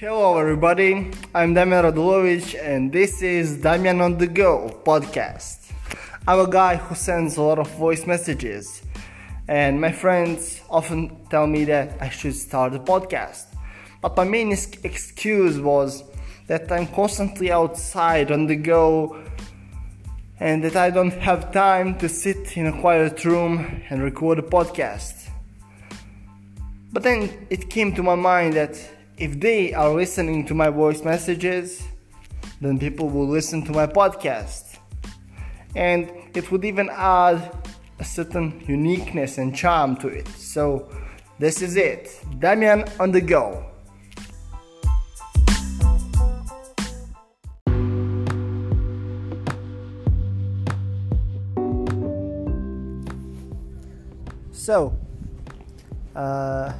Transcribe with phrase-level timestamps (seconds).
[0.00, 1.10] Hello, everybody.
[1.34, 5.72] I'm Damian Radulovic, and this is Damian on the Go podcast.
[6.26, 8.80] I'm a guy who sends a lot of voice messages,
[9.46, 13.44] and my friends often tell me that I should start a podcast.
[14.00, 16.02] But my main excuse was
[16.46, 19.22] that I'm constantly outside on the go
[20.38, 24.48] and that I don't have time to sit in a quiet room and record a
[24.56, 25.28] podcast.
[26.90, 28.80] But then it came to my mind that
[29.20, 31.86] if they are listening to my voice messages,
[32.58, 34.78] then people will listen to my podcast.
[35.76, 37.54] And it would even add
[37.98, 40.26] a certain uniqueness and charm to it.
[40.28, 40.90] So,
[41.38, 43.66] this is it Damian on the go.
[54.50, 54.96] So,
[56.16, 56.72] uh,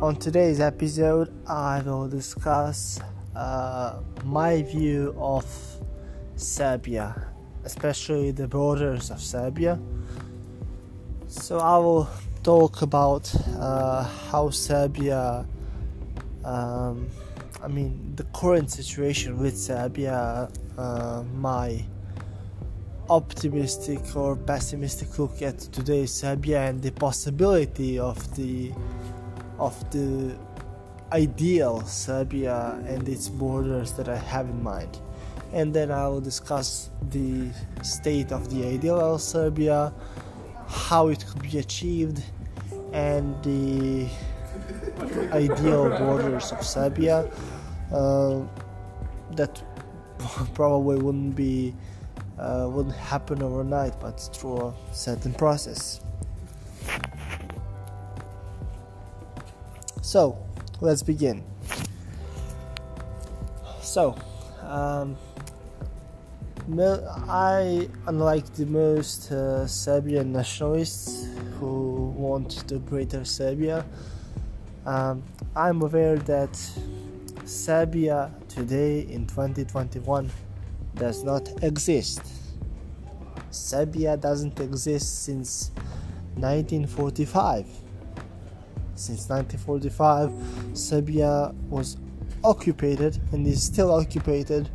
[0.00, 2.98] on today's episode, I will discuss
[3.36, 5.44] uh, my view of
[6.36, 7.28] Serbia,
[7.64, 9.78] especially the borders of Serbia.
[11.26, 12.08] So, I will
[12.42, 15.46] talk about uh, how Serbia,
[16.46, 17.06] um,
[17.62, 20.48] I mean, the current situation with Serbia,
[20.78, 21.84] uh, my
[23.10, 28.72] optimistic or pessimistic look at today's Serbia and the possibility of the
[29.60, 30.36] of the
[31.12, 34.98] ideal Serbia and its borders that I have in mind.
[35.52, 37.50] And then I will discuss the
[37.82, 39.92] state of the ideal Serbia,
[40.66, 42.22] how it could be achieved,
[42.92, 44.08] and the
[45.32, 47.30] ideal borders of Serbia
[47.92, 48.40] uh,
[49.36, 49.62] that
[50.54, 51.74] probably wouldn't be
[52.38, 56.00] uh, wouldn't happen overnight but through a certain process.
[60.02, 60.38] So,
[60.80, 61.44] let's begin.
[63.82, 64.16] So,
[64.62, 65.16] um,
[67.28, 71.26] I, unlike the most uh, Serbian nationalists
[71.58, 73.84] who want the greater Serbia,
[74.86, 75.22] um,
[75.54, 76.56] I'm aware that
[77.44, 80.30] Serbia today in 2021
[80.94, 82.22] does not exist.
[83.50, 85.72] Serbia doesn't exist since
[86.36, 87.66] 1945
[89.00, 91.96] since 1945, Serbia was
[92.44, 94.68] occupied and is still occupied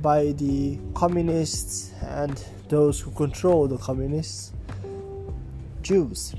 [0.00, 4.52] by the communists and those who control the communists,
[5.82, 6.34] Jews.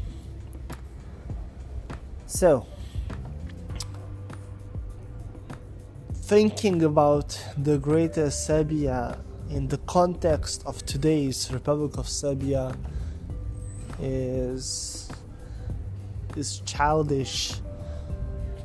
[2.25, 2.65] So,
[6.15, 9.19] thinking about the greater Serbia
[9.51, 12.75] in the context of today's Republic of Serbia
[14.01, 15.11] is
[16.35, 17.55] this childish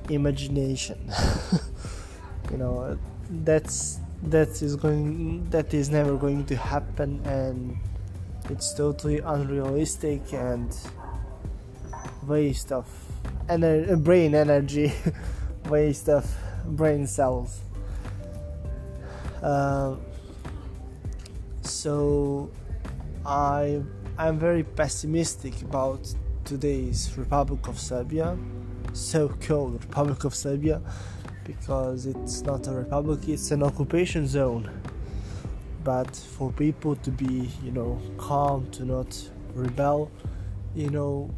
[0.08, 0.98] imagination.
[2.50, 2.98] You know
[3.30, 7.76] that's that is going that is never going to happen and
[8.48, 10.74] it's totally unrealistic and
[12.26, 12.86] waste of
[13.48, 14.94] ener- brain energy
[15.68, 16.24] waste of
[16.64, 17.60] brain cells.
[19.42, 19.96] Uh,
[21.68, 22.50] so
[23.26, 23.80] i
[24.16, 26.00] i'm very pessimistic about
[26.48, 28.34] today's Republic of Serbia,
[28.94, 30.80] so called Republic of Serbia,
[31.44, 34.70] because it's not a republic, it's an occupation zone.
[35.84, 40.10] But for people to be, you know, calm, to not rebel,
[40.74, 41.30] you know,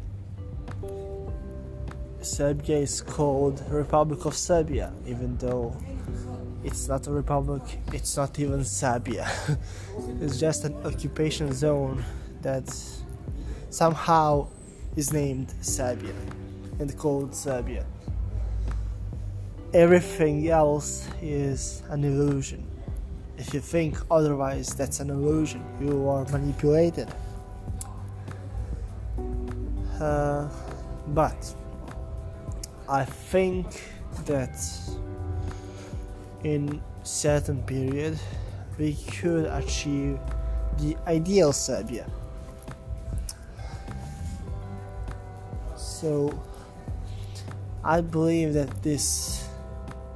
[2.21, 5.75] Serbia is called Republic of Serbia, even though
[6.63, 9.29] it's not a republic, it's not even Serbia.
[10.21, 12.01] it's just an occupation zone
[12.43, 12.73] that
[13.69, 14.47] somehow
[14.95, 16.13] is named Serbia
[16.79, 17.85] and called Serbia.
[19.73, 22.67] Everything else is an illusion.
[23.37, 25.63] If you think otherwise, that's an illusion.
[25.79, 27.07] You are manipulated.
[29.99, 30.49] Uh,
[31.07, 31.55] but
[32.89, 33.67] I think
[34.25, 34.57] that
[36.43, 38.19] in certain period
[38.77, 40.19] we could achieve
[40.79, 42.09] the ideal Serbia
[46.01, 46.33] So
[47.83, 49.47] I believe that this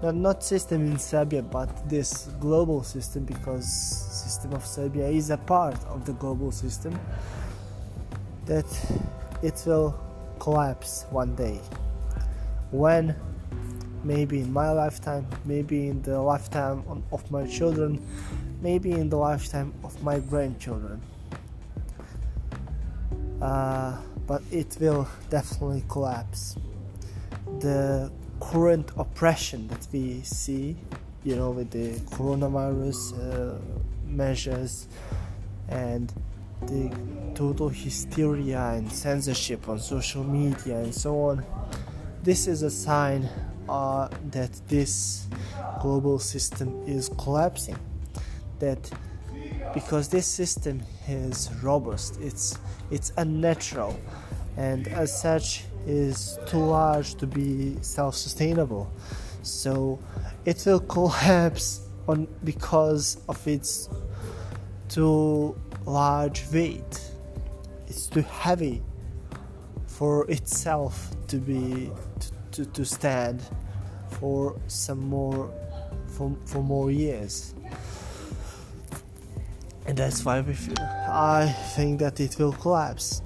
[0.01, 5.37] not, not system in Serbia but this global system because system of Serbia is a
[5.37, 6.99] part of the global system
[8.47, 8.65] that
[9.43, 9.93] it will
[10.39, 11.61] collapse one day.
[12.71, 13.15] When
[14.03, 18.01] maybe in my lifetime maybe in the lifetime of my children
[18.59, 20.99] maybe in the lifetime of my grandchildren.
[23.39, 23.95] Uh,
[24.27, 26.55] but it will definitely collapse.
[27.59, 30.77] The current oppression that we see,
[31.23, 33.59] you know, with the coronavirus uh,
[34.05, 34.87] measures
[35.69, 36.11] and
[36.63, 36.91] the
[37.35, 41.45] total hysteria and censorship on social media and so on,
[42.23, 43.29] this is a sign
[43.69, 45.27] uh, that this
[45.81, 47.77] global system is collapsing.
[48.59, 48.89] That
[49.75, 52.57] because this system is robust, it's
[52.89, 53.99] it's unnatural,
[54.55, 58.89] and as such is too large to be self-sustainable.
[59.43, 59.99] So
[60.45, 63.89] it will collapse on because of its
[64.87, 67.01] too large weight.
[67.87, 68.81] It's too heavy
[69.87, 73.41] for itself to be to, to, to stand
[74.09, 75.51] for some more
[76.07, 77.53] for, for more years
[79.87, 83.21] and that's why we feel, I think that it will collapse.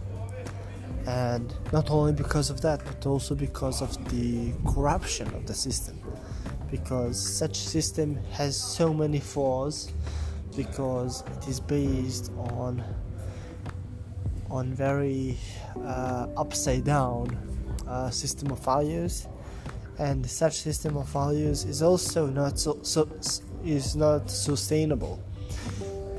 [1.07, 5.99] And not only because of that but also because of the corruption of the system.
[6.69, 9.91] Because such system has so many flaws
[10.55, 12.83] because it is based on
[14.51, 15.37] on very
[15.83, 17.37] uh, upside down
[17.87, 19.27] uh, system of values.
[19.97, 23.09] And such system of values is also not so, so
[23.63, 25.19] is not sustainable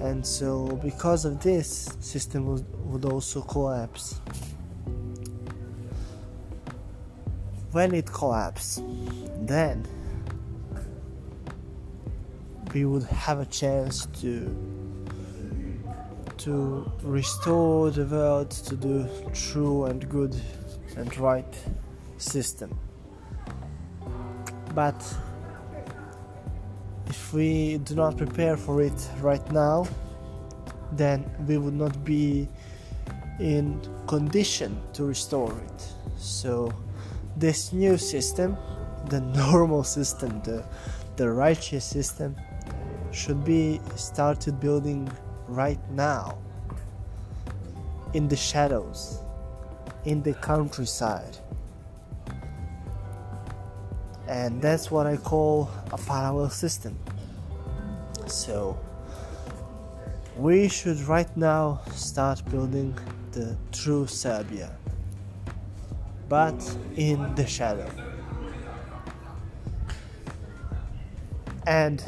[0.01, 4.21] and so because of this system would, would also collapse.
[7.73, 8.83] When it collapses
[9.43, 9.87] then
[12.75, 14.57] we would have a chance to
[16.39, 20.35] to restore the world to the true and good
[20.97, 21.55] and right
[22.17, 22.79] system.
[24.75, 24.97] But
[27.31, 29.87] if we do not prepare for it right now
[30.91, 32.49] then we would not be
[33.39, 35.81] in condition to restore it.
[36.19, 36.73] So
[37.37, 38.57] this new system
[39.11, 40.65] the normal system the
[41.15, 42.35] the righteous system
[43.13, 45.09] should be started building
[45.47, 46.37] right now.
[48.13, 49.23] In the shadows
[50.05, 51.37] in the countryside.
[54.27, 56.99] And that's what I call a parallel system.
[58.31, 58.79] So
[60.37, 62.97] we should right now start building
[63.33, 64.71] the true Serbia,
[66.29, 66.55] but
[66.97, 67.91] in the shadow.
[71.67, 72.03] And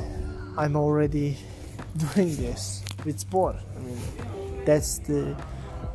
[0.56, 1.38] I'm already
[2.14, 3.58] doing this with Zbor.
[3.76, 3.98] I mean,
[4.64, 5.36] that's the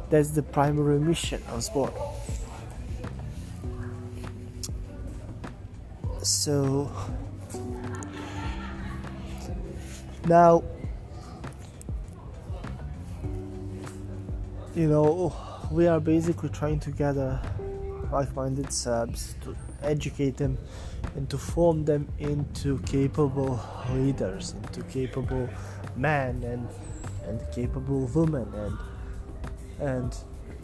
[0.10, 1.94] that's the primary mission of Zbor.
[6.28, 6.92] so
[10.28, 10.64] now
[14.76, 15.34] you know
[15.72, 17.42] we are basically trying to gather
[18.12, 20.58] like-minded Serbs to educate them
[21.16, 23.60] and to form them into capable
[23.92, 25.50] leaders, into capable
[25.96, 26.68] men and
[27.26, 28.78] and capable women and
[29.80, 30.16] and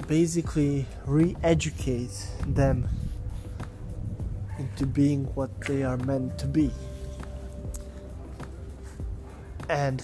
[0.07, 2.87] basically re-educate them
[4.57, 6.71] into being what they are meant to be.
[9.69, 10.03] And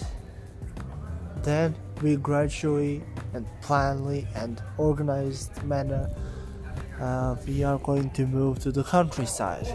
[1.42, 3.02] then we gradually
[3.34, 6.10] and planly and organized manner
[7.00, 9.66] uh, we are going to move to the countryside.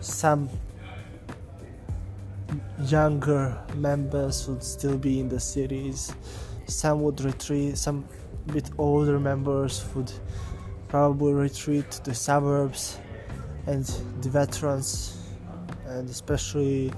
[0.00, 0.48] Some
[2.80, 6.14] younger members would still be in the cities.
[6.66, 7.76] Some would retreat.
[7.76, 8.06] Some
[8.52, 10.10] bit older members would
[10.88, 12.98] probably retreat to the suburbs
[13.66, 13.84] and
[14.22, 15.21] the veterans
[15.92, 16.92] and especially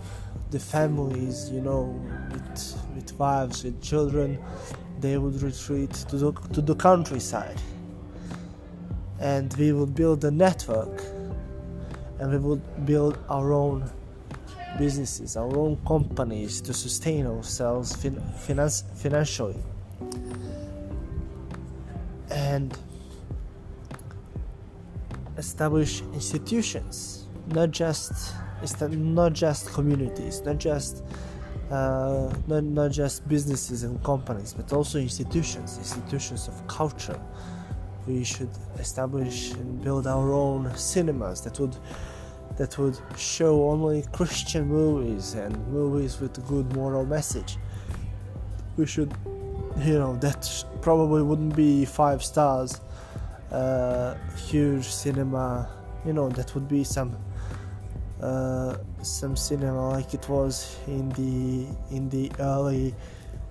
[0.51, 1.83] the families you know
[2.31, 2.59] with
[2.95, 4.39] with wives with children
[5.05, 7.61] they would retreat to the, to the countryside.
[9.21, 11.03] And we would build a network
[12.19, 13.91] and we would build our own
[14.79, 19.63] businesses our own companies to sustain ourselves fin- finance- financially.
[22.31, 22.77] And
[25.37, 28.35] establish institutions, not just
[28.91, 31.03] not just communities, not just
[31.71, 37.21] uh, not, not just businesses and companies, but also institutions, institutions of culture.
[38.07, 41.77] We should establish and build our own cinemas that would
[42.59, 47.57] that would show only Christian movies and movies with a good moral message.
[48.77, 49.13] We should,
[49.79, 52.81] you know, that probably wouldn't be five stars
[53.55, 55.69] uh, huge cinema
[56.05, 57.17] you know that would be some
[58.25, 62.95] uh, some cinema like it was in the in the early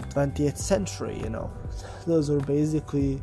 [0.10, 1.52] 20th century you know.
[2.08, 3.22] Those are basically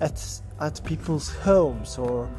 [0.00, 0.22] at
[0.60, 2.30] at people's homes or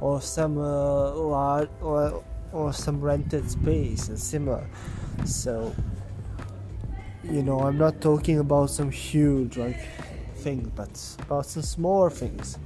[0.00, 4.66] or some uh, large or, or some rented space and similar
[5.24, 5.74] so
[7.22, 9.88] you know i'm not talking about some huge like
[10.36, 12.58] thing but about some smaller things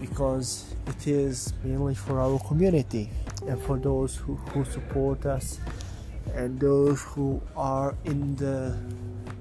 [0.00, 3.10] because it is mainly for our community
[3.46, 5.60] and for those who, who support us
[6.34, 8.76] and those who are in the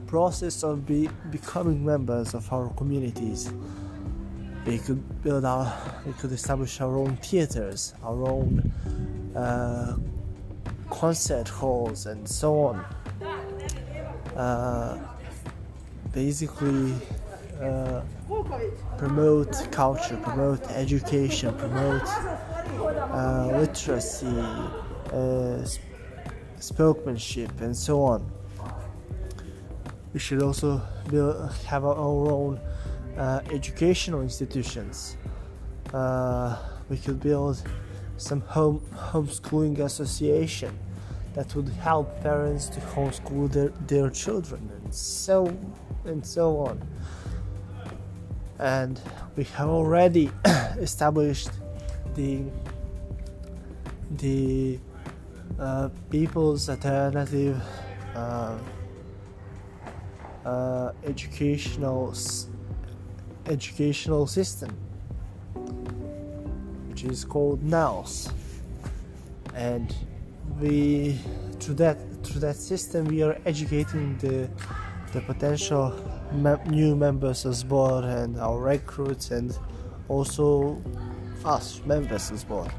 [0.08, 3.52] process of be, becoming members of our communities.
[4.66, 5.74] We could build our
[6.06, 8.72] we could establish our own theaters our own
[9.36, 9.96] uh,
[10.90, 12.86] concert halls and so on.
[14.36, 14.98] Uh,
[16.14, 16.94] basically
[17.62, 18.02] uh,
[18.98, 25.66] promote culture promote education promote uh, literacy uh,
[26.60, 28.32] spokesmanship and so on
[30.14, 32.60] we should also build, have our own
[33.18, 35.18] uh, educational institutions.
[35.94, 36.58] Uh,
[36.90, 37.62] we could build
[38.18, 40.78] some home homeschooling association
[41.34, 45.46] that would help parents to homeschool their, their children and so
[46.06, 46.82] and so on.
[48.60, 49.00] And
[49.36, 50.30] we have already
[50.78, 51.50] established
[52.16, 52.44] the
[54.18, 54.80] the
[55.58, 57.62] uh, people's alternative
[58.16, 58.58] uh,
[60.46, 62.14] uh, educational
[63.46, 64.70] educational system,
[66.90, 68.32] which is called NAOS,
[69.56, 69.96] and
[70.60, 71.18] we
[71.60, 74.50] through that through that system we are educating the
[75.10, 75.94] the potential
[76.32, 79.58] me- new members of Zbor and our recruits and
[80.08, 80.82] also
[81.46, 82.72] us members of Zbor.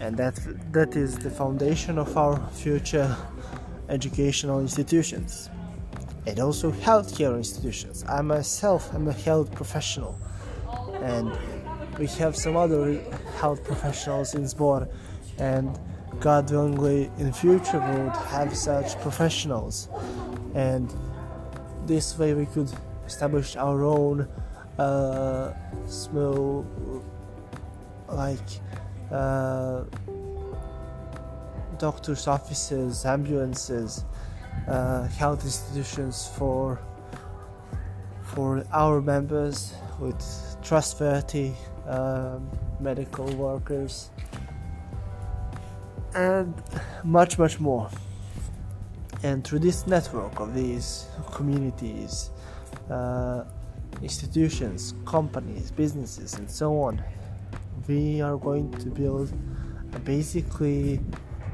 [0.00, 0.38] And that
[0.72, 3.16] that is the foundation of our future
[3.88, 5.50] educational institutions.
[6.26, 8.04] And also healthcare institutions.
[8.08, 10.18] I myself am a health professional,
[11.00, 11.30] and
[11.98, 13.00] we have some other
[13.38, 14.88] health professionals in Zbor,
[15.38, 15.78] and
[16.18, 19.88] God willingly in future we would have such professionals,
[20.54, 20.92] and
[21.86, 22.70] this way we could
[23.06, 24.28] establish our own
[24.78, 25.52] uh,
[25.86, 26.66] small,
[28.08, 28.48] like.
[29.10, 29.84] Uh,
[31.78, 34.04] doctors' offices, ambulances,
[34.68, 36.80] uh, health institutions for
[38.22, 40.20] for our members with
[40.62, 41.52] trustworthy
[41.86, 42.50] um,
[42.80, 44.10] medical workers
[46.14, 46.52] and
[47.04, 47.88] much much more
[49.26, 52.30] and through this network of these communities
[52.90, 53.44] uh,
[54.02, 57.02] institutions companies businesses and so on
[57.88, 59.28] we are going to build
[59.94, 61.00] a basically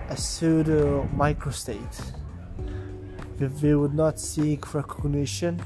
[0.08, 1.96] a pseudo microstate
[3.62, 5.60] we would not seek recognition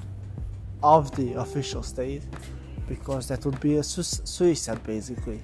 [0.83, 2.23] of the official state
[2.89, 5.43] because that would be a su- suicide basically.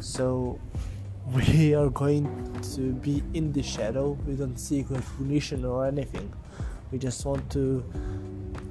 [0.00, 0.60] So
[1.34, 2.26] we are going
[2.74, 4.18] to be in the shadow.
[4.26, 6.32] We don't seek recognition or anything.
[6.90, 7.84] We just want to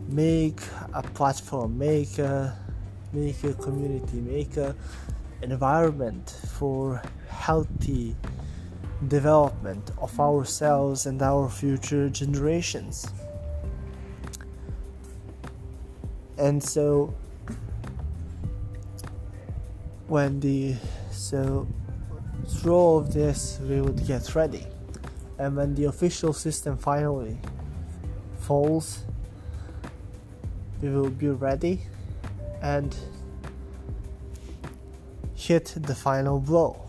[0.07, 0.59] make
[0.93, 2.57] a platform, make a
[3.13, 4.75] make a community, make a
[5.41, 8.15] environment for healthy
[9.07, 13.07] development of ourselves and our future generations.
[16.37, 17.13] And so
[20.07, 20.75] when the
[21.11, 21.67] so
[22.47, 24.65] through all of this we would get ready.
[25.39, 27.37] And when the official system finally
[28.39, 29.03] falls
[30.81, 31.81] we will be ready
[32.61, 32.95] and
[35.35, 36.83] hit the final blow.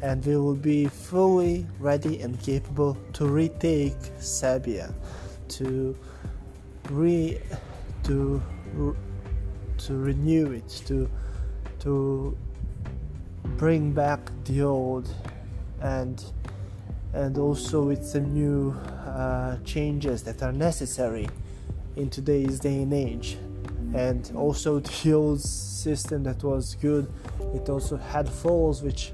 [0.00, 4.94] And we will be fully ready and capable to retake Serbia,
[5.48, 5.96] to
[6.90, 7.40] re
[8.04, 8.40] to
[9.78, 11.10] to renew it, to
[11.80, 12.36] to
[13.56, 15.08] bring back the old,
[15.80, 16.24] and
[17.12, 18.70] and also with some new
[19.06, 21.28] uh, changes that are necessary
[21.96, 23.38] in today's day and age,
[23.94, 27.10] and also the old system that was good,
[27.54, 29.12] it also had flaws which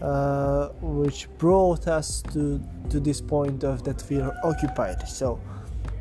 [0.00, 2.60] uh, which brought us to
[2.90, 5.06] to this point of that we are occupied.
[5.08, 5.40] So,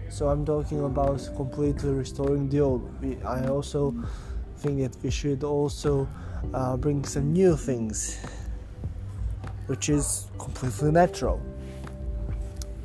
[0.09, 3.01] so I'm talking about completely restoring the old.
[3.01, 3.93] We, I also
[4.57, 6.07] think that we should also
[6.53, 8.19] uh, bring some new things,
[9.67, 11.41] which is completely natural.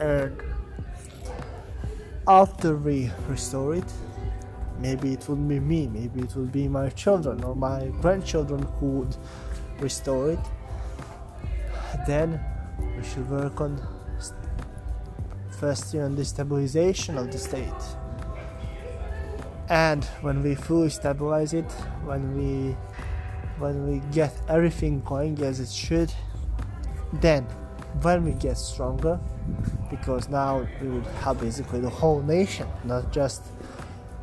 [0.00, 0.36] And
[2.26, 3.92] after we restore it,
[4.78, 8.86] maybe it would be me, maybe it would be my children or my grandchildren who
[8.86, 9.16] would
[9.80, 10.40] restore it
[12.06, 12.40] then
[12.96, 13.80] we should work on
[15.58, 17.82] firstly on the stabilization of the state
[19.68, 21.70] and when we fully stabilize it
[22.04, 22.76] when we
[23.62, 26.12] when we get everything going as it should
[27.26, 27.44] then
[28.02, 29.18] when we get stronger
[29.90, 33.42] because now we would have basically the whole nation not just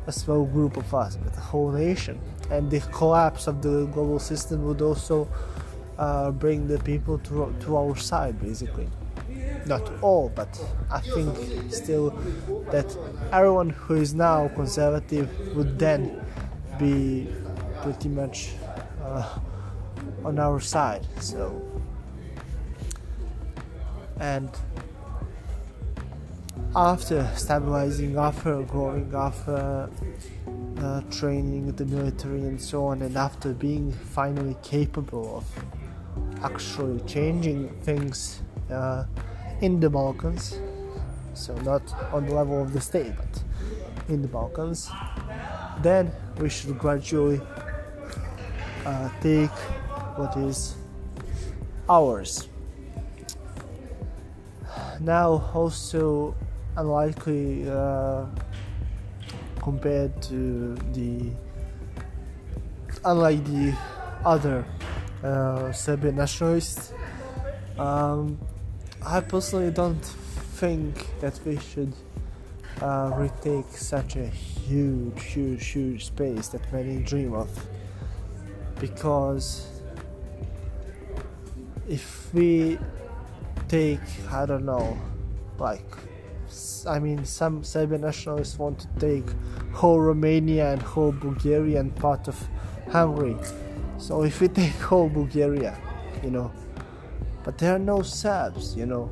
[0.06, 2.18] a small group of us but the whole nation.
[2.50, 5.28] And the collapse of the global system would also
[5.98, 8.88] uh, bring the people to, to our side basically.
[9.66, 10.52] Not all but
[10.90, 11.30] i think
[11.70, 12.10] still
[12.72, 12.88] that
[13.30, 16.00] everyone who is now conservative would then
[16.78, 17.28] be
[17.82, 18.54] pretty much
[19.10, 19.38] uh,
[20.24, 21.62] on our side so.
[24.18, 24.50] And
[26.76, 29.88] after stabilizing, after growing, after
[30.78, 37.68] uh, training the military and so on, and after being finally capable of actually changing
[37.80, 39.04] things uh,
[39.62, 40.60] in the Balkans,
[41.34, 43.42] so not on the level of the state, but
[44.08, 44.90] in the Balkans,
[45.82, 47.40] then we should gradually
[48.86, 49.50] uh, take
[50.16, 50.76] what is
[51.88, 52.48] ours
[55.00, 56.34] now also
[56.76, 58.26] unlikely uh,
[59.62, 61.30] compared to the
[63.04, 63.74] unlike the
[64.24, 64.64] other
[65.24, 66.92] uh, Serbian nationalists.
[67.78, 68.38] Um,
[69.04, 71.94] I personally don't think that we should
[72.82, 77.48] uh, retake such a huge, huge, huge space that many dream of.
[78.80, 79.66] Because
[81.88, 82.78] if we
[83.68, 84.98] take, I don't know,
[85.58, 85.84] like
[86.86, 89.24] I mean, some Serbian nationalists want to take
[89.72, 92.48] whole Romania and whole Bulgaria and part of
[92.90, 93.36] Hungary.
[93.98, 95.78] So if we take whole Bulgaria,
[96.24, 96.50] you know,
[97.44, 99.10] but there are no Serbs, you know.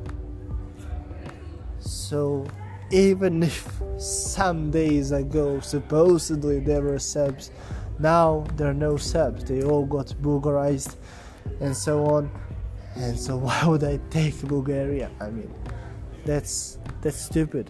[1.79, 2.45] So
[2.91, 7.51] even if some days ago supposedly there were Serbs,
[7.99, 9.43] now there are no Serbs.
[9.43, 10.97] They all got Bulgarized
[11.59, 12.31] and so on.
[12.95, 15.11] And so why would I take Bulgaria?
[15.19, 15.53] I mean,
[16.25, 17.69] that's that's stupid.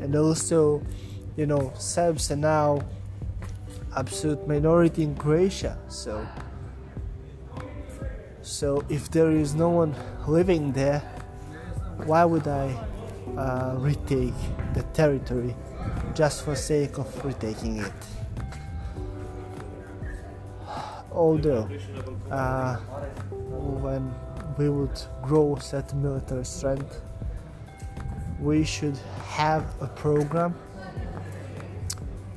[0.00, 0.82] And also,
[1.36, 2.80] you know, Serbs are now
[3.96, 5.78] absolute minority in Croatia.
[5.88, 6.26] So,
[8.42, 9.94] so if there is no one
[10.26, 11.00] living there,
[12.04, 12.72] why would I
[13.36, 14.34] uh, retake
[14.74, 15.54] the territory
[16.14, 18.19] just for sake of retaking it?
[21.20, 21.68] Although,
[22.30, 22.76] uh,
[23.84, 24.14] when
[24.56, 27.02] we would grow set military strength
[28.40, 30.54] we should have a program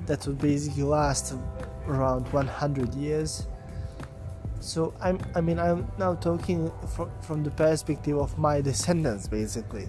[0.05, 1.33] that would basically last
[1.87, 3.47] around 100 years.
[4.59, 9.87] So I'm, i mean i'm now talking from, from the perspective of my descendants basically.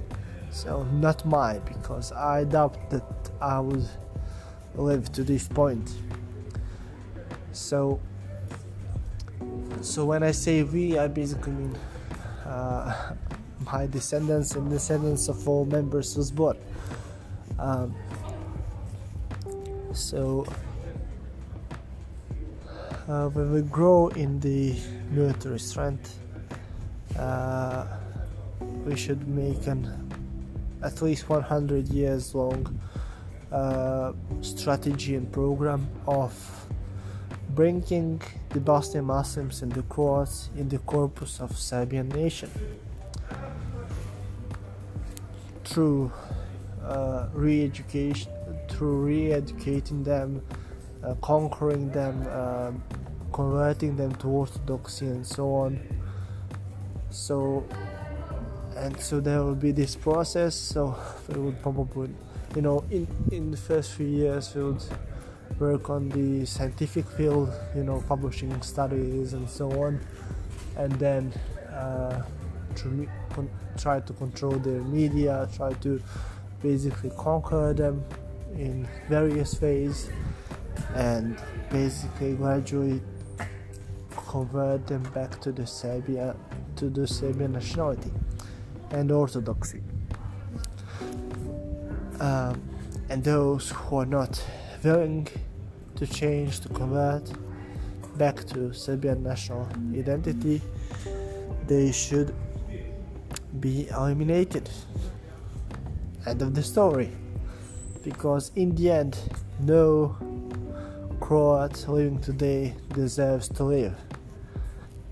[0.50, 3.88] So not mine because i doubt that i would
[4.76, 5.90] live to this point.
[7.50, 8.00] So
[9.80, 11.76] so when i say we i basically mean
[12.46, 13.14] uh,
[13.72, 16.56] my descendants and descendants of all members was born.
[17.58, 17.94] Um,
[19.92, 20.46] so
[23.08, 24.76] uh, when we grow in the
[25.10, 26.18] military strength,
[27.18, 27.86] uh,
[28.84, 30.10] we should make an
[30.82, 32.78] at least 100 years long
[33.50, 34.12] uh,
[34.42, 36.34] strategy and program of
[37.54, 42.50] bringing the Bosnian Muslims and the Croats in the corpus of Serbian nation
[45.64, 46.12] through
[46.82, 48.32] uh, re-education,
[48.68, 50.42] through re-educating them,
[51.02, 52.72] uh, conquering them, uh,
[53.32, 55.80] converting them to orthodoxy, and so on.
[57.10, 57.64] So,
[58.76, 60.54] and so there will be this process.
[60.54, 60.96] So
[61.28, 62.10] we would probably,
[62.54, 64.82] you know, in in the first few years, we would
[65.58, 70.00] work on the scientific field, you know, publishing studies and so on,
[70.76, 71.32] and then.
[71.72, 72.22] Uh,
[73.76, 76.02] try to control their media, try to
[76.62, 78.04] basically conquer them
[78.56, 80.10] in various ways,
[80.94, 81.38] and
[81.70, 83.00] basically gradually
[84.16, 86.34] convert them back to the Serbia
[86.76, 88.10] to the Serbian nationality
[88.90, 89.82] and orthodoxy.
[92.20, 92.62] Um,
[93.08, 94.42] and those who are not
[94.84, 95.26] willing
[95.96, 97.30] to change to convert
[98.16, 100.60] back to Serbian national identity,
[101.66, 102.34] they should
[103.60, 104.68] be eliminated.
[106.26, 107.10] End of the story.
[108.02, 109.18] Because in the end,
[109.60, 110.16] no
[111.20, 113.96] Croat living today deserves to live.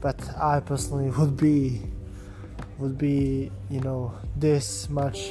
[0.01, 1.81] But I personally would be
[2.79, 5.31] would be you know this much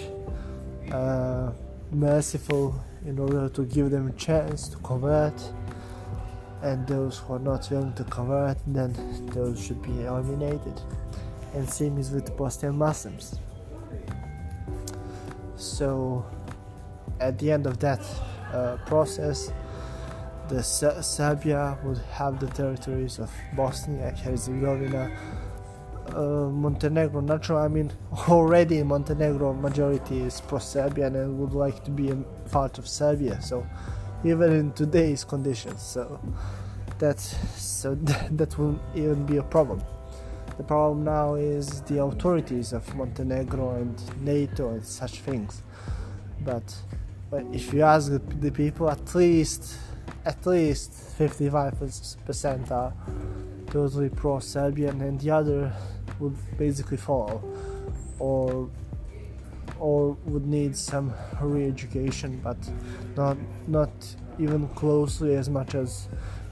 [0.91, 1.51] uh,
[1.91, 5.33] merciful in order to give them a chance to convert.
[6.61, 8.93] And those who are not willing to convert then
[9.33, 10.79] those should be eliminated.
[11.53, 13.39] And same is with Bosnian Muslims.
[15.55, 16.25] So
[17.19, 18.01] at the end of that
[18.53, 19.51] uh, process
[20.51, 25.09] the Serbia would have the territories of Bosnia and Herzegovina
[26.15, 27.91] uh, Montenegro naturally I mean
[28.29, 32.15] already in Montenegro majority is pro-Serbian and would like to be a
[32.51, 33.65] part of Serbia so
[34.23, 36.19] even in today's conditions so
[36.99, 39.81] that so that will even be a problem.
[40.57, 45.63] The problem now is the authorities of Montenegro and NATO and such things
[46.41, 46.75] but
[47.29, 49.77] but if you ask the people at least
[50.25, 52.93] at least 55% are
[53.71, 55.73] totally pro-Serbian and the other
[56.21, 57.43] would basically fall
[58.19, 58.69] or
[59.79, 62.57] or would need some re-education but
[63.17, 63.91] not not
[64.39, 66.07] even closely as much as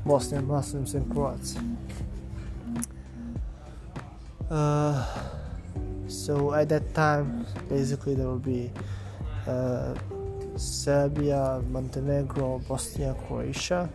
[0.06, 1.58] Bosnian Muslims and Croats.
[4.50, 5.06] Uh,
[6.08, 8.72] so at that time, basically there will be
[9.48, 9.94] uh,
[10.56, 13.90] Serbia, Montenegro, Bosnia, Croatia.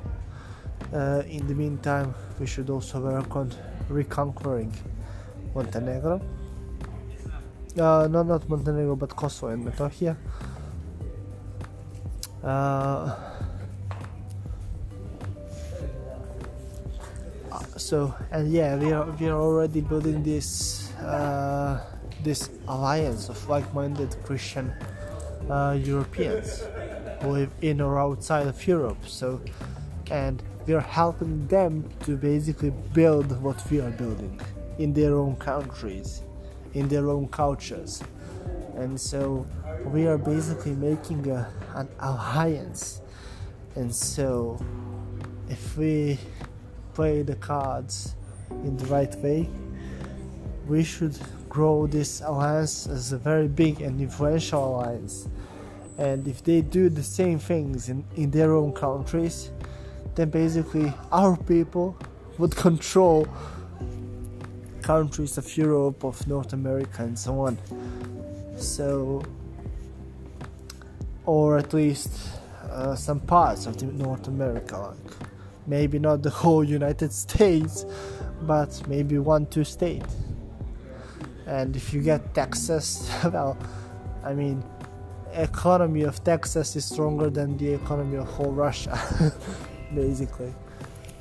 [0.92, 3.52] Uh, in the meantime, we should also work on
[3.88, 4.72] reconquering
[5.54, 6.20] Montenegro.
[7.78, 10.16] Uh, no, not Montenegro, but Kosovo and Metohija.
[12.42, 13.16] Uh,
[17.76, 21.80] so and yeah, we are we are already building this uh,
[22.22, 24.72] this alliance of like-minded Christian
[25.48, 26.62] uh, Europeans
[27.22, 28.98] who live in or outside of Europe.
[29.06, 29.40] So
[30.10, 34.40] and we are helping them to basically build what we are building
[34.78, 36.22] in their own countries,
[36.74, 38.02] in their own cultures.
[38.76, 39.46] And so
[39.84, 43.00] we are basically making a, an alliance.
[43.76, 44.64] And so
[45.48, 46.18] if we
[46.94, 48.14] play the cards
[48.50, 49.48] in the right way,
[50.66, 55.28] we should grow this alliance as a very big and influential alliance.
[55.98, 59.50] And if they do the same things in, in their own countries,
[60.14, 61.96] then basically our people
[62.38, 63.28] would control
[64.84, 67.58] countries of Europe, of North America, and so on.
[68.58, 69.24] So,
[71.24, 72.10] or at least
[72.70, 75.12] uh, some parts of North America, like
[75.66, 77.86] maybe not the whole United States,
[78.42, 80.14] but maybe one, two states.
[81.46, 83.56] And if you get Texas, well,
[84.22, 84.62] I mean,
[85.32, 88.94] economy of Texas is stronger than the economy of whole Russia,
[89.94, 90.52] basically.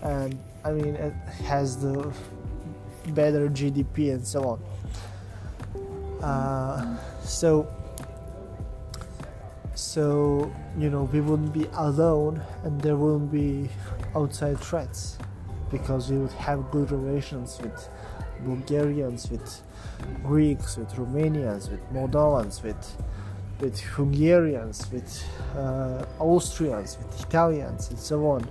[0.02, 1.14] And I mean, it
[1.46, 2.14] has the
[3.10, 6.24] better GDP and so on.
[6.24, 7.68] Uh, so,
[9.76, 13.70] so you know, we wouldn't be alone, and there wouldn't be
[14.16, 15.18] outside threats
[15.70, 17.90] because we would have good relations with
[18.46, 19.62] Bulgarians, with
[20.24, 22.96] Greeks, with Romanians, with Moldovans, with
[23.60, 25.24] with Hungarians, with
[25.56, 28.48] uh, Austrians, with Italians, and so on.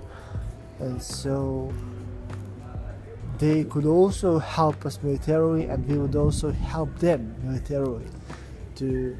[0.79, 1.71] And so
[3.39, 8.05] they could also help us militarily and we would also help them militarily
[8.75, 9.17] to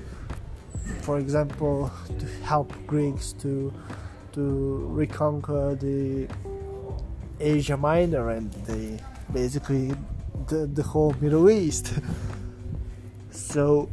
[1.02, 3.74] for example to help Greeks to
[4.34, 6.28] to reconquer the
[7.40, 9.00] Asia Minor and the
[9.32, 9.94] basically
[10.48, 11.94] the, the whole Middle East.
[13.32, 13.90] So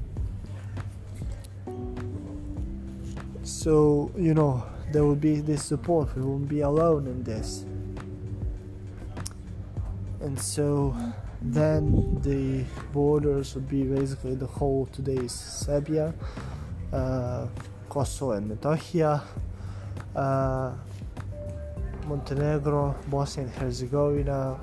[3.43, 7.65] so you know there will be this support we won't be alone in this
[10.21, 10.95] and so
[11.41, 16.13] then the borders would be basically the whole today's Serbia,
[16.93, 17.47] uh,
[17.89, 19.23] Kosovo and Metohija,
[20.15, 20.73] uh,
[22.07, 24.59] Montenegro, Bosnia and Herzegovina,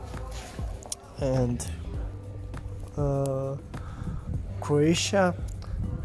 [1.20, 1.68] and
[2.96, 3.56] uh,
[4.62, 5.36] Croatia.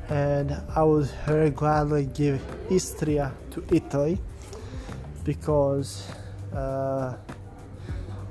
[0.09, 4.19] And I would very gladly give Istria to Italy
[5.25, 6.11] because
[6.55, 7.17] uh,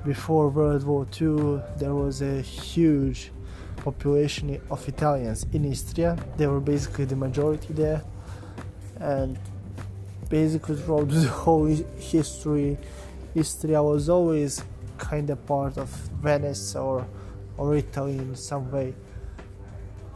[0.06, 3.32] before World War II, there was a huge
[3.78, 6.18] population of Italians in Istria.
[6.38, 8.04] They were basically the majority there,
[9.00, 9.38] and
[10.30, 12.78] basically throughout the whole history,
[13.36, 14.64] Istria was always
[14.98, 15.90] kind of part of
[16.22, 17.06] Venice or
[17.58, 18.94] or Italy in some way.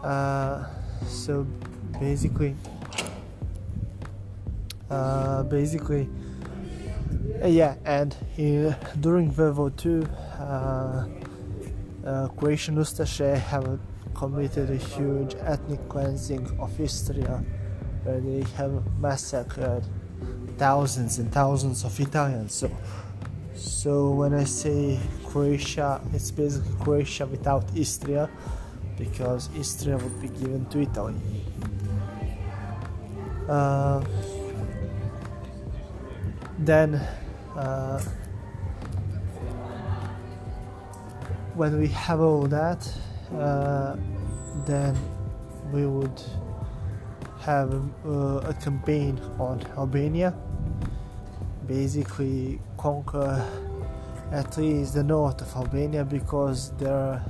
[0.03, 0.65] Uh,
[1.07, 1.45] so
[1.99, 2.55] basically,
[4.89, 6.07] uh, basically
[7.45, 8.15] yeah, and
[9.01, 10.07] during World War II,
[10.39, 11.05] uh,
[12.05, 13.79] uh, Croatian Ustaše have
[14.13, 17.43] committed a huge ethnic cleansing of Istria,
[18.03, 19.83] where they have massacred
[20.57, 22.53] thousands and thousands of Italians.
[22.53, 22.71] So,
[23.53, 28.29] so when I say Croatia, it's basically Croatia without Istria,
[28.97, 31.15] because Istria would be given to Italy.
[33.49, 34.03] Uh,
[36.57, 37.05] then
[37.55, 37.99] uh,
[41.55, 42.87] when we have all that
[43.33, 43.95] uh,
[44.65, 44.95] then
[45.71, 46.21] we would
[47.39, 47.71] have
[48.05, 50.33] uh, a campaign on Albania.
[51.67, 53.43] Basically conquer
[54.31, 57.23] at least the north of Albania because there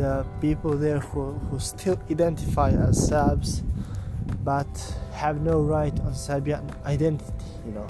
[0.00, 3.62] are people there who, who still identify as Serbs
[4.44, 7.32] but have no right on Serbian identity
[7.66, 7.86] you know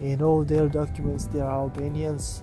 [0.00, 2.42] in all their documents they are Albanians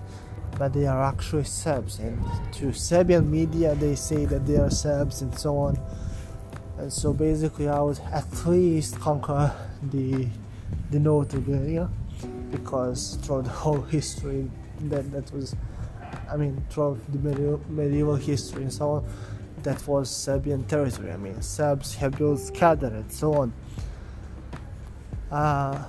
[0.58, 1.98] but they are actually Serbs.
[1.98, 2.22] And
[2.54, 5.78] to Serbian media they say that they are Serbs and so on.
[6.78, 10.28] And so basically I would at least conquer the
[10.90, 11.88] the North Albania
[12.50, 15.54] because throughout the whole history that that was
[16.30, 19.08] I mean throughout the medieval, medieval history and so on
[19.62, 21.12] that was Serbian territory.
[21.12, 23.52] I mean Serbs have built Skadar and so on.
[25.30, 25.84] Uh,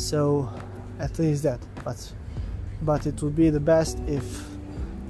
[0.00, 0.52] so
[0.98, 2.12] at least that but
[2.82, 4.46] but it would be the best if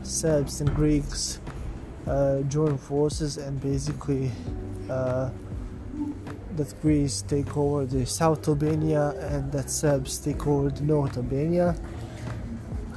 [0.03, 1.38] Serbs and Greeks
[2.07, 4.33] uh, join forces and basically
[4.88, 5.31] uh,
[6.57, 11.76] that Greece take over the South Albania and that Serbs take over the North Albania.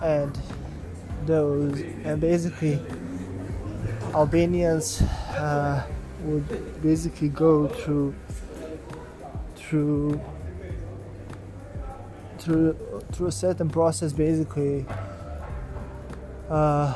[0.01, 0.37] And
[1.25, 2.79] those and basically
[4.13, 5.85] Albanians uh,
[6.23, 8.15] would basically go through
[9.55, 10.19] through
[12.43, 12.73] through
[13.11, 14.85] through a certain process basically
[16.49, 16.93] uh,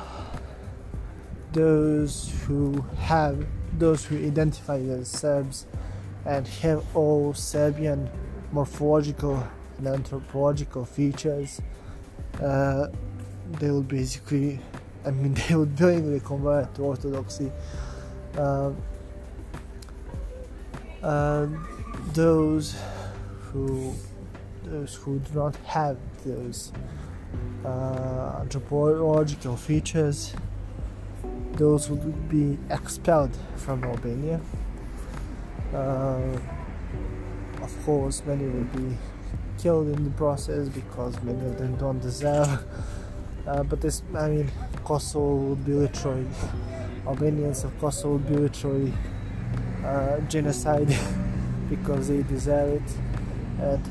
[1.54, 3.46] those who have
[3.78, 5.66] those who identify as Serbs
[6.26, 8.10] and have all Serbian
[8.52, 9.42] morphological
[9.78, 11.62] and anthropological features
[12.42, 12.88] uh,
[13.60, 14.60] they will basically
[15.06, 17.52] I mean they would willingly convert to Orthodoxy.
[18.36, 18.72] Uh,
[22.14, 22.76] those
[23.44, 23.94] who
[24.70, 26.72] those who do not have those
[27.66, 30.34] uh, anthropological features,
[31.54, 34.40] those would be expelled from Albania.
[35.74, 36.38] Uh,
[37.62, 38.98] of course, many will be
[39.58, 42.64] killed in the process because many of them don't deserve.
[43.46, 44.52] Uh, but this, I mean,
[44.84, 46.28] Kosovo would be literally
[47.08, 48.94] Albanians of Kosovo would be literally
[49.86, 50.94] uh, genocide
[51.70, 52.92] because they deserve it,
[53.62, 53.82] and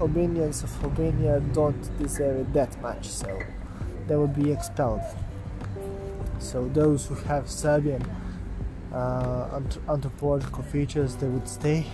[0.00, 3.40] Albanians of Albania don't deserve it that much, so
[4.08, 5.00] they will be expelled.
[6.38, 8.04] So those who have Serbian
[8.92, 11.86] uh, anthropological features, they would stay,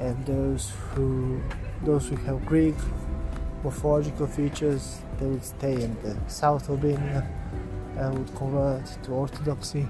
[0.00, 1.40] and those who
[1.84, 2.74] those who have Greek
[3.62, 7.28] morphological features, they would stay in the South Albania
[7.96, 9.86] and would convert to Orthodoxy,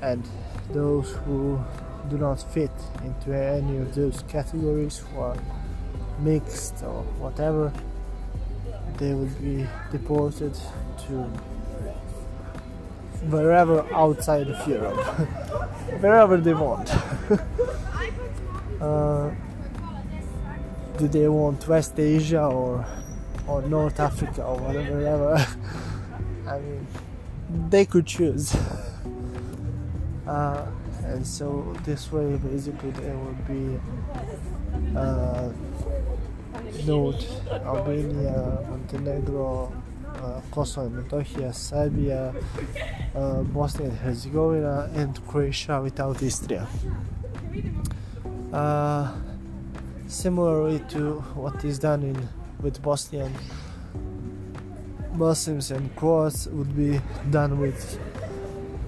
[0.00, 0.26] and
[0.72, 1.60] those who
[2.08, 2.70] do not fit
[3.04, 5.36] into any of those categories who are
[6.20, 7.72] mixed or whatever
[8.98, 10.54] they will be deported
[11.06, 11.22] to
[13.30, 14.96] wherever outside of Europe.
[16.00, 16.90] Wherever they want.
[18.80, 19.28] Uh,
[20.98, 22.86] do they want West Asia or
[23.48, 25.46] or North Africa or whatever, whatever.
[26.46, 26.86] I mean
[27.70, 28.54] they could choose.
[30.28, 30.66] Uh,
[31.04, 33.80] and so this way basically there would be
[34.96, 35.50] uh,
[36.86, 39.72] North Albania, Montenegro,
[40.06, 42.34] uh, Kosovo Metohija, Serbia,
[43.14, 46.66] uh, Bosnia and Herzegovina, and Croatia without Istria.
[48.52, 49.12] Uh,
[50.06, 52.28] similarly to what is done in
[52.60, 53.32] with Bosnian
[55.12, 57.98] Muslims and Croats would be done with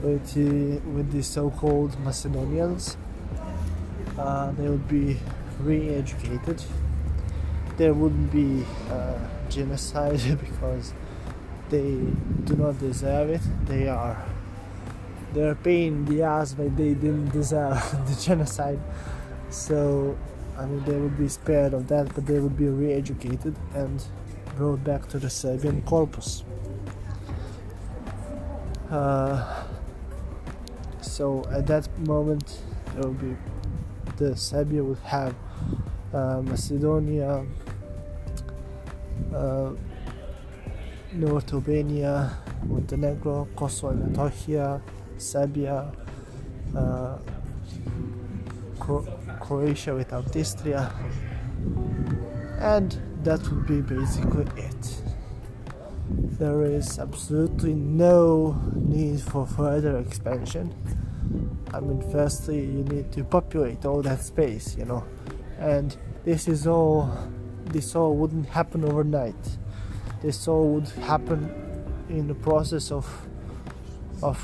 [0.03, 2.97] with the, with the so-called Macedonians.
[4.19, 5.19] Uh, they would be
[5.61, 6.63] re-educated.
[7.81, 9.17] There wouldn't be uh,
[9.49, 10.93] genocide because
[11.71, 11.97] they
[12.45, 13.41] do not deserve it.
[13.65, 14.23] They are
[15.33, 18.79] they're paying the ass, but they didn't deserve the genocide.
[19.49, 20.19] So
[20.59, 24.05] I mean, they would be spared of that, but they would be re-educated and
[24.59, 26.45] brought back to the Serbian corpus.
[28.91, 29.65] Uh,
[31.01, 32.61] so at that moment,
[32.93, 33.35] there will be
[34.19, 35.35] the Serbia would have
[36.13, 37.47] uh, Macedonia,
[39.35, 39.71] uh,
[41.13, 44.83] North Albania, Montenegro, Kosovo and
[45.19, 45.93] Serbia,
[46.77, 47.19] uh,
[48.79, 49.07] Cro-
[49.41, 50.93] Croatia without Istria,
[52.59, 55.03] and that would be basically it.
[56.39, 60.75] There is absolutely no need for further expansion.
[61.73, 65.05] I mean, firstly, you need to populate all that space, you know,
[65.59, 67.11] and this is all.
[67.71, 69.59] This all wouldn't happen overnight.
[70.23, 71.51] This all would happen
[72.09, 73.07] in the process of
[74.23, 74.39] of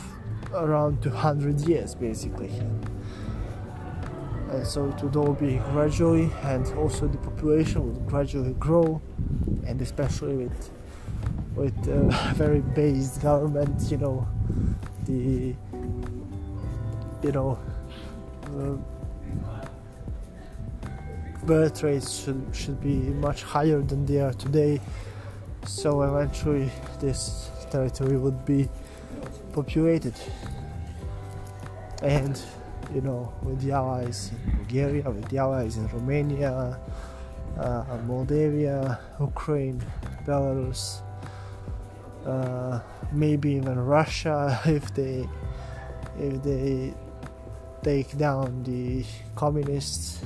[0.55, 2.51] around 200 years, basically
[4.51, 9.01] and so it would all be gradually and also the population would gradually grow
[9.67, 10.71] and especially with
[11.55, 14.27] with uh, a very based government you know
[15.05, 15.55] the
[17.23, 17.59] you know
[21.47, 24.81] birth rates should should be much higher than they are today.
[25.67, 28.69] So eventually this territory would be
[29.53, 30.15] populated.
[32.03, 32.41] And
[32.95, 36.79] you know, with the allies in Bulgaria, with the allies in Romania,
[37.59, 39.83] uh, Moldavia, Ukraine,
[40.25, 41.01] Belarus,
[42.27, 42.81] uh,
[43.13, 45.29] maybe even Russia if they
[46.19, 46.95] if they
[47.83, 49.05] take down the
[49.37, 50.21] communists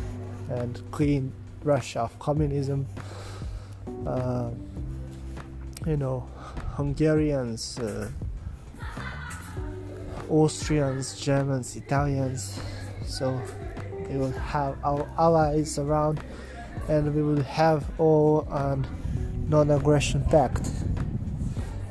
[0.51, 1.33] and clean
[1.65, 2.87] Russia of communism.
[4.07, 4.51] Uh,
[5.87, 6.29] you know,
[6.77, 7.79] Hungarians.
[7.79, 8.11] Uh,
[10.31, 12.61] Austrians, Germans, Italians.
[13.05, 13.41] So
[14.09, 16.21] we will have our allies around
[16.89, 18.79] and we will have all a
[19.49, 20.71] non-aggression pact.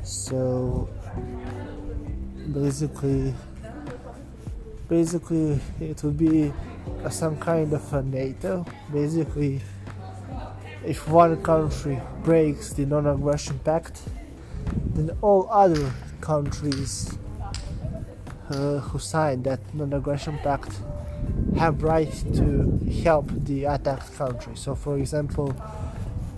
[0.02, 0.88] So
[2.52, 3.34] basically
[4.88, 6.52] basically it would be
[7.10, 8.64] some kind of a NATO.
[8.92, 9.60] Basically
[10.84, 14.02] if one country breaks the non-aggression pact
[14.94, 17.16] then all other countries
[18.50, 20.80] uh, who signed that non-aggression pact
[21.56, 24.56] have right to help the attacked country.
[24.56, 25.54] So, for example,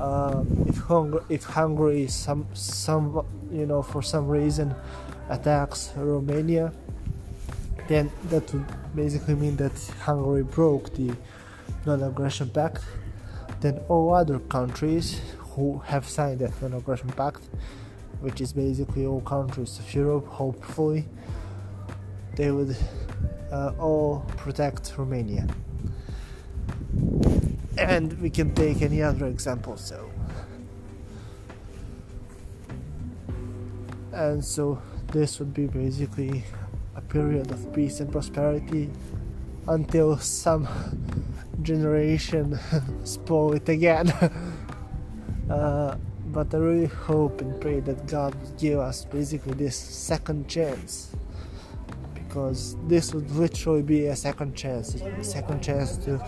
[0.00, 4.74] uh, if, Hung- if Hungary some some you know for some reason
[5.28, 6.72] attacks Romania,
[7.88, 8.64] then that would
[8.94, 11.14] basically mean that Hungary broke the
[11.86, 12.82] non-aggression pact.
[13.60, 17.42] Then all other countries who have signed that non-aggression pact,
[18.20, 21.04] which is basically all countries of Europe, hopefully,
[22.36, 22.76] they would
[23.50, 25.46] uh, all protect Romania.
[27.78, 30.10] And we can take any other example, so.
[34.12, 36.44] And so this would be basically
[36.94, 38.90] a period of peace and prosperity
[39.68, 40.68] until some
[41.62, 42.58] generation
[43.04, 44.10] spoil it again.
[45.50, 50.48] uh, but I really hope and pray that God would give us basically this second
[50.48, 51.14] chance
[52.14, 56.18] because this would literally be a second chance, a second chance to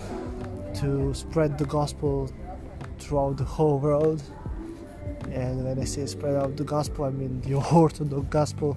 [0.80, 2.30] to spread the gospel
[2.98, 4.22] throughout the whole world.
[5.32, 8.76] And when I say spread out the gospel, I mean the Orthodox gospel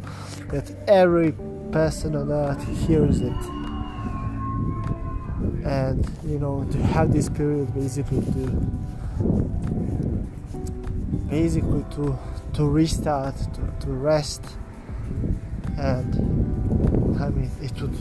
[0.50, 1.34] that every
[1.72, 3.32] person on earth hears it.
[5.66, 8.48] And you know, to have this period basically to
[11.30, 12.18] basically to
[12.54, 14.44] to restart, to, to rest
[15.78, 16.38] and
[17.22, 17.96] I mean, it would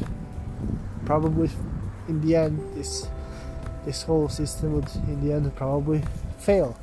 [1.04, 1.50] probably,
[2.08, 3.08] in the end, this
[3.84, 6.02] this whole system would, in the end, probably
[6.38, 6.78] fail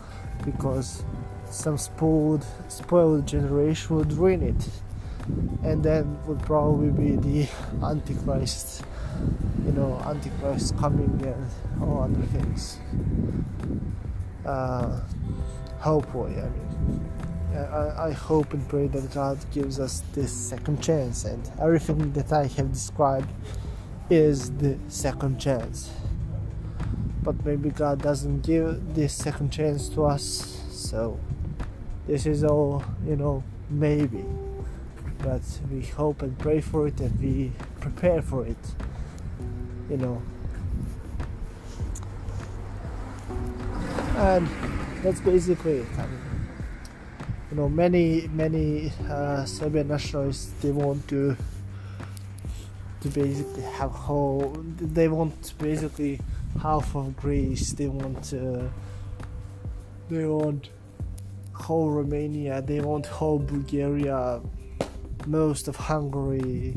[0.46, 1.04] because
[1.50, 4.70] some spoiled spoiled generation would ruin it,
[5.64, 7.50] and then would probably be the
[7.84, 8.84] Antichrist,
[9.66, 12.80] you know, Antichrist coming and all other things.
[14.46, 15.02] Uh,
[15.80, 17.10] hopefully, I mean.
[17.56, 22.34] I, I hope and pray that God gives us this second chance, and everything that
[22.34, 23.30] I have described
[24.10, 25.92] is the second chance.
[27.22, 31.20] But maybe God doesn't give this second chance to us, so
[32.08, 34.26] this is all, you know, maybe.
[35.24, 38.58] But we hope and pray for it and we prepare for it,
[39.90, 40.22] you know.
[44.18, 44.48] And
[45.02, 45.88] that's basically it.
[45.98, 46.20] I mean,
[47.54, 51.38] you know many many uh, Serbian nationalists they want to
[53.02, 56.20] to basically have whole they want basically
[56.64, 58.64] half of Greece they want uh,
[60.10, 60.70] they want
[61.54, 64.42] whole Romania they want whole Bulgaria
[65.28, 66.76] most of Hungary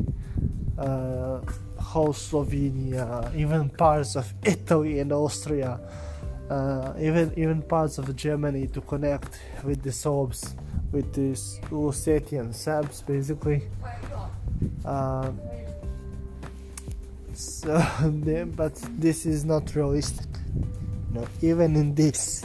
[0.78, 1.40] uh,
[1.78, 5.80] whole Slovenia even parts of Italy and Austria
[6.50, 10.54] uh, even even parts of Germany to connect with the Serbs
[10.92, 13.62] with these Lusatian Serbs basically.
[14.84, 15.32] Uh,
[17.36, 17.84] So,
[18.56, 20.26] but this is not realistic.
[21.12, 22.44] No, even in this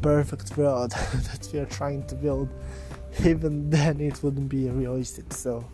[0.00, 0.90] perfect world
[1.28, 2.48] that we are trying to build,
[3.24, 5.32] even then it wouldn't be realistic.
[5.32, 5.64] So,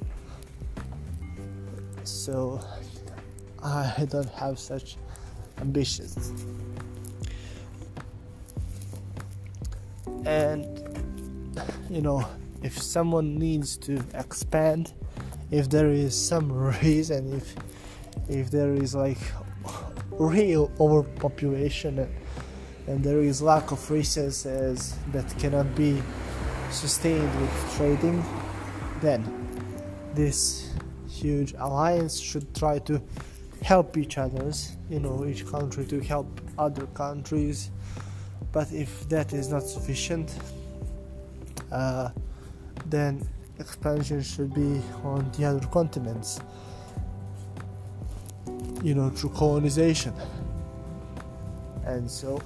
[2.04, 2.60] so
[3.62, 4.96] I don't have such
[5.60, 6.32] ambitions.
[10.24, 10.66] And
[11.88, 12.26] you know,
[12.62, 14.92] if someone needs to expand,
[15.50, 17.54] if there is some reason, if
[18.28, 19.18] if there is like
[20.12, 22.14] real overpopulation and,
[22.86, 26.02] and there is lack of resources that cannot be
[26.70, 28.24] sustained with trading,
[29.00, 29.24] then
[30.14, 30.72] this
[31.08, 33.00] huge alliance should try to
[33.62, 37.70] help each others you know each country to help other countries.
[38.52, 40.34] But if that is not sufficient
[41.70, 42.10] uh,
[42.86, 43.26] then
[43.58, 46.40] expansion should be on the other continents
[48.82, 50.14] you know through colonization.
[51.84, 52.40] And so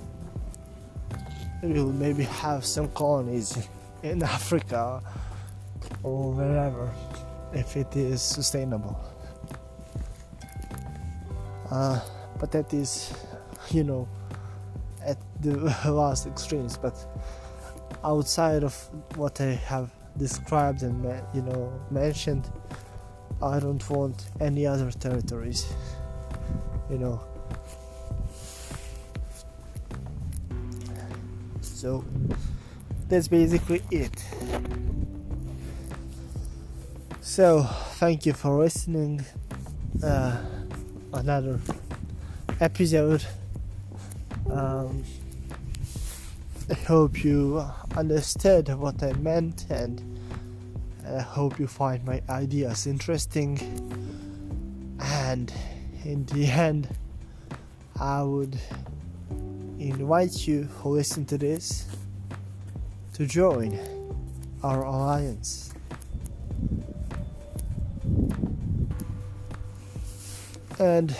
[1.62, 3.68] we'll maybe have some colonies
[4.04, 5.02] in africa
[6.02, 6.90] or wherever
[7.52, 8.98] if it is sustainable.
[11.70, 12.00] Uh,
[12.38, 13.12] but that is,
[13.70, 14.08] you know,
[15.02, 15.56] at the
[15.90, 16.76] last extremes.
[16.76, 16.96] But
[18.04, 18.74] outside of
[19.16, 22.50] what I have described and you know mentioned,
[23.42, 25.72] I don't want any other territories.
[26.90, 27.20] You know.
[31.62, 32.04] So
[33.08, 34.24] that's basically it.
[37.20, 39.24] So, thank you for listening.
[40.02, 40.36] Uh,
[41.12, 41.60] another
[42.60, 43.24] episode.
[44.50, 45.04] Um,
[46.70, 47.64] I hope you
[47.96, 50.02] understood what I meant, and
[51.06, 53.58] I hope you find my ideas interesting.
[55.00, 55.52] And
[56.04, 56.88] in the end,
[58.00, 58.58] I would
[59.78, 61.86] invite you to listen to this
[63.14, 63.78] to join
[64.62, 65.72] our alliance.
[70.78, 71.16] And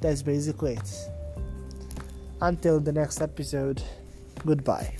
[0.00, 1.08] that's basically it.
[2.40, 3.82] Until the next episode,
[4.46, 4.96] goodbye.